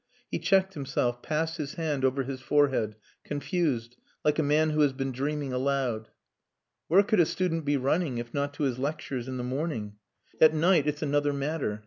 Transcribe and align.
He 0.31 0.39
checked 0.39 0.73
himself, 0.73 1.21
passed 1.21 1.57
his 1.57 1.75
hand 1.75 2.03
over 2.03 2.23
his 2.23 2.41
forehead, 2.41 2.95
confused, 3.23 3.97
like 4.25 4.39
a 4.39 4.41
man 4.41 4.71
who 4.71 4.81
has 4.81 4.93
been 4.93 5.11
dreaming 5.11 5.53
aloud. 5.53 6.09
"Where 6.87 7.03
could 7.03 7.19
a 7.19 7.25
student 7.27 7.65
be 7.65 7.77
running 7.77 8.17
if 8.17 8.33
not 8.33 8.51
to 8.55 8.63
his 8.63 8.79
lectures 8.79 9.27
in 9.27 9.37
the 9.37 9.43
morning? 9.43 9.97
At 10.41 10.55
night 10.55 10.87
it's 10.87 11.03
another 11.03 11.33
matter. 11.33 11.79